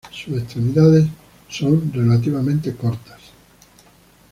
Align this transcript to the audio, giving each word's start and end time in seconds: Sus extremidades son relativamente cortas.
Sus 0.09 0.35
extremidades 0.39 1.05
son 1.47 1.93
relativamente 1.93 2.73
cortas. 2.75 3.19